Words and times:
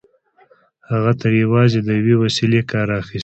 هغه 0.91 1.11
ترې 1.19 1.37
یوازې 1.45 1.79
د 1.83 1.89
یوې 1.99 2.15
وسيلې 2.23 2.61
کار 2.71 2.87
اخيست 3.01 3.19